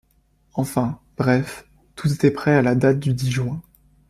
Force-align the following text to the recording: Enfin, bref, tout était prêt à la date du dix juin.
Enfin, 0.55 0.99
bref, 1.15 1.67
tout 1.93 2.11
était 2.11 2.31
prêt 2.31 2.55
à 2.55 2.63
la 2.63 2.73
date 2.73 2.97
du 2.99 3.13
dix 3.13 3.29
juin. 3.29 3.61